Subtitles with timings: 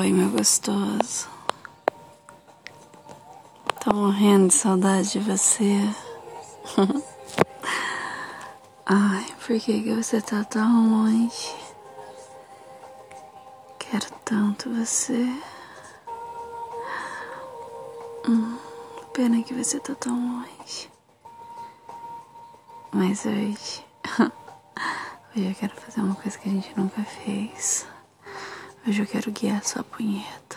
[0.00, 1.28] Oi, meu gostoso.
[3.84, 5.76] Tô morrendo de saudade de você.
[8.86, 11.54] Ai, por que, que você tá tão longe?
[13.78, 15.30] Quero tanto você.
[18.26, 18.56] Hum,
[19.12, 20.90] pena que você tá tão longe.
[22.90, 23.84] Mas hoje.
[25.36, 27.86] Hoje eu quero fazer uma coisa que a gente nunca fez.
[28.86, 30.56] Hoje eu quero guiar sua punheta.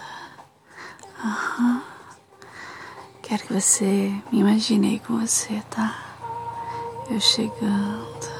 [1.19, 1.83] Aham.
[3.21, 5.93] Quero que você me imagine aí com você, tá?
[7.09, 8.31] Eu chegando.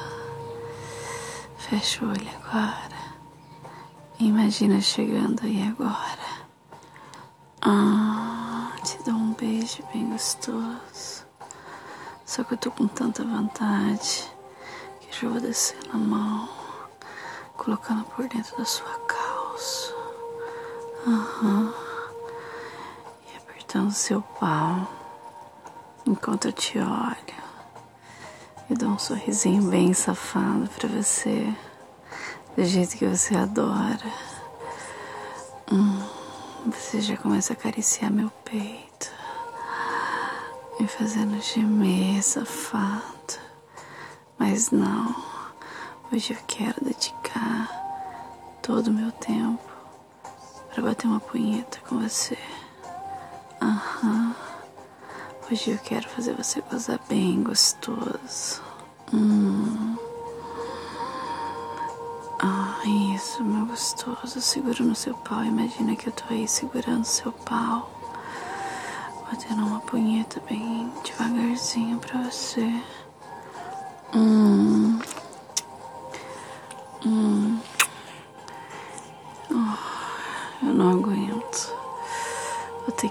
[1.58, 2.96] Fecha o olho agora.
[4.18, 6.46] Imagina chegando aí agora.
[7.60, 11.26] Ah, te dou um beijo bem gostoso.
[12.24, 14.30] Só que eu tô com tanta vontade
[15.00, 16.48] que já vou descer na mão,
[17.54, 19.03] colocando por dentro da sua
[23.94, 24.86] seu pau
[26.06, 27.44] enquanto eu te olho.
[28.68, 31.54] E dou um sorrisinho bem safado pra você,
[32.56, 34.12] do jeito que você adora.
[35.70, 36.02] Hum,
[36.66, 39.10] você já começa a acariciar meu peito,
[40.80, 43.04] me fazendo gemer, safado.
[44.38, 45.14] Mas não,
[46.12, 47.68] hoje eu quero dedicar
[48.62, 49.62] todo o meu tempo
[50.72, 52.38] para bater uma punheta com você.
[53.64, 54.36] Aham.
[55.50, 58.60] Hoje eu quero fazer você gozar bem gostoso.
[59.10, 59.96] Hum.
[62.42, 62.82] Ah,
[63.14, 64.38] isso, meu gostoso.
[64.38, 65.42] Seguro no seu pau.
[65.42, 67.90] Imagina que eu tô aí segurando seu pau.
[69.30, 72.70] Batendo uma punheta bem devagarzinho pra você.
[74.14, 74.98] Hum.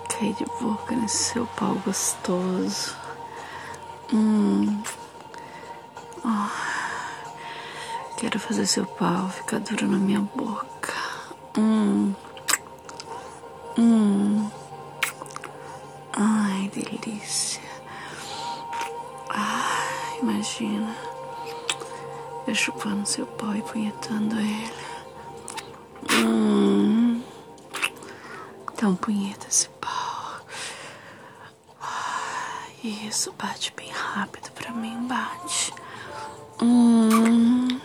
[0.09, 2.95] Cair de boca nesse seu pau gostoso.
[4.13, 4.81] Hum.
[6.23, 6.73] Oh.
[8.17, 10.93] Quero fazer seu pau ficar duro na minha boca.
[11.57, 12.13] Hum.
[13.77, 14.49] Hum.
[16.13, 17.61] Ai, delícia.
[19.29, 20.95] Ai, imagina.
[22.47, 24.73] Eu chupando seu pau e punhetando ele.
[26.11, 27.02] Hum.
[28.83, 30.41] Então punheta esse pau.
[32.83, 35.73] Isso, bate bem rápido pra mim, bate.
[36.61, 37.79] Hum.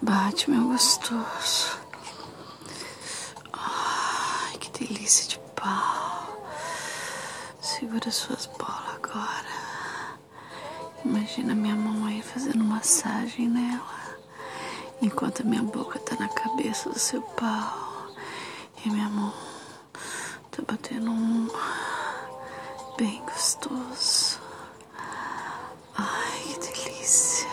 [0.00, 1.78] Bate, meu gostoso.
[3.52, 6.48] Ai, que delícia de pau.
[7.60, 9.52] Segura suas bolas agora.
[11.04, 14.16] Imagina minha mão aí fazendo massagem nela.
[15.02, 18.08] Enquanto a minha boca tá na cabeça do seu pau.
[18.82, 19.49] E minha mão
[20.50, 21.48] tá batendo um
[22.96, 24.38] bem gostoso.
[25.96, 27.48] Ai, que delícia.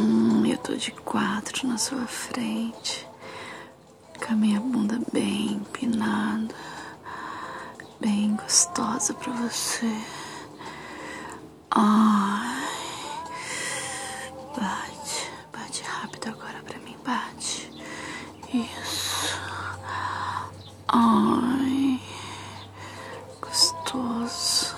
[0.00, 3.06] Hum, eu tô de quatro na sua frente.
[4.18, 6.54] Com a minha bunda bem empinada.
[8.00, 10.00] Bem gostosa pra você.
[11.70, 12.64] Ai.
[14.56, 17.70] Bate, bate rápido agora pra mim, bate.
[18.52, 19.38] Isso.
[20.88, 22.00] Ai.
[23.40, 24.74] Gostoso.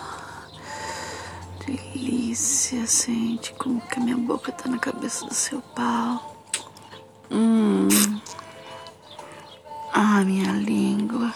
[2.66, 6.36] Delícia, sente como que a minha boca tá na cabeça do seu pau.
[7.30, 7.86] Hum.
[9.92, 11.32] Ah, minha língua.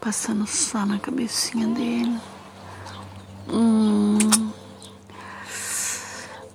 [0.00, 2.20] Passando só na cabecinha dele.
[3.48, 4.18] Hum.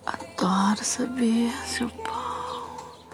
[0.05, 3.07] Adoro saber seu pau.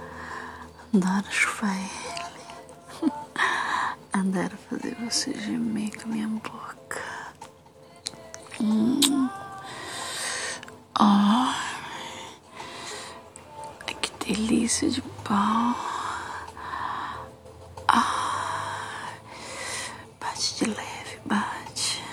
[0.95, 3.11] Adoro chupar ele.
[4.13, 7.03] Adoro fazer você gemer com a minha boca.
[8.59, 9.47] Hum.
[14.37, 15.75] Delícia de pau.
[17.87, 19.09] Ah.
[20.19, 22.03] Bate de leve, bate.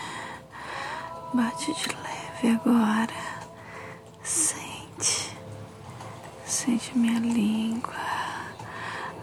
[1.34, 3.12] Bate de leve agora.
[4.22, 5.36] Sente.
[6.46, 7.92] Sente minha língua.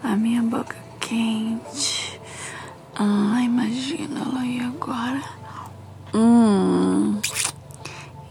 [0.04, 2.20] A minha boca quente.
[2.94, 5.22] Ah, imagina ela aí agora.
[6.14, 7.20] Hum.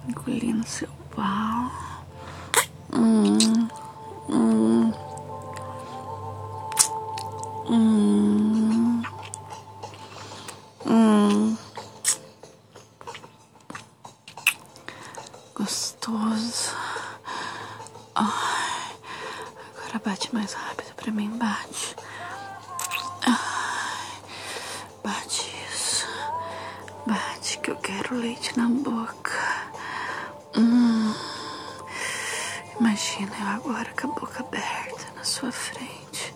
[0.08, 1.91] Engolindo seu pau.
[16.22, 16.76] gostoso.
[18.16, 18.96] Ai,
[19.76, 21.96] agora bate mais rápido pra mim, bate.
[23.26, 24.22] Ai,
[25.04, 26.08] bate isso.
[27.06, 29.32] Bate que eu quero leite na boca.
[30.56, 31.14] Hum.
[32.80, 36.34] Imagina eu agora com a boca aberta na sua frente,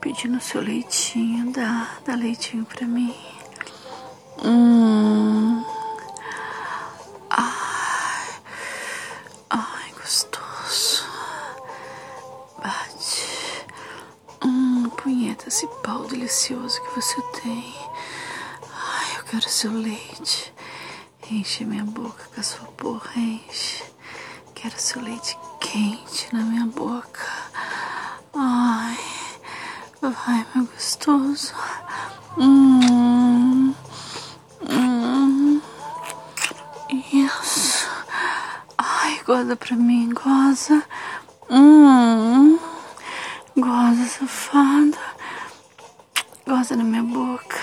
[0.00, 3.16] pedindo seu leitinho, dá, dá leitinho pra mim.
[4.42, 4.99] Hum.
[15.66, 17.74] Pau delicioso que você tem.
[18.72, 20.52] Ai, eu quero seu leite.
[21.30, 23.84] Enche minha boca com a sua porra, enche.
[24.54, 27.26] Quero seu leite quente na minha boca.
[28.34, 28.98] Ai,
[30.00, 31.54] vai, meu gostoso.
[32.36, 33.74] Hum,
[34.68, 35.60] hum,
[37.12, 37.88] isso.
[38.78, 40.82] Ai, goza pra mim, goza.
[41.48, 42.58] Hum,
[43.56, 45.09] goza, safada.
[46.50, 47.60] Goza na minha boca.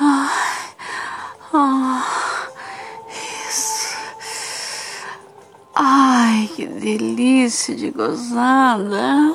[0.00, 0.70] Ai,
[1.52, 2.00] oh,
[3.46, 3.94] isso.
[5.74, 9.34] Ai, que delícia de gozada.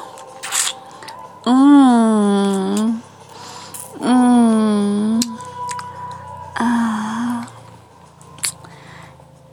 [1.46, 3.00] Hum.
[4.02, 5.20] Hum.
[6.56, 7.46] Ah.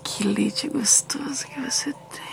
[0.02, 2.29] Que leite gostoso que você tem.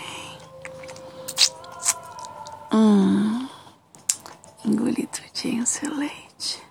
[5.38, 6.62] Engoli tudinho seu leite.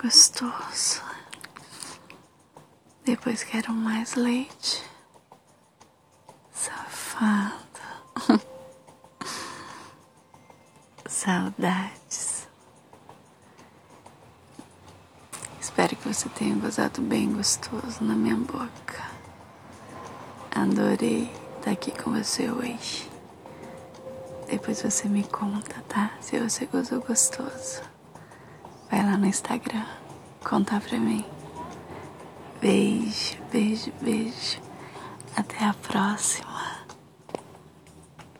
[0.00, 1.02] Gostoso.
[3.04, 4.84] Depois quero mais leite.
[6.52, 7.54] Safado.
[11.08, 12.46] Saudades.
[15.60, 19.10] Espero que você tenha gozado bem gostoso na minha boca.
[20.50, 23.19] Adorei estar aqui com você hoje.
[24.50, 26.10] Depois você me conta, tá?
[26.20, 27.82] Se você gozou gostoso.
[28.90, 29.86] Vai lá no Instagram
[30.42, 31.24] contar pra mim.
[32.60, 34.60] Beijo, beijo, beijo.
[35.36, 36.79] Até a próxima.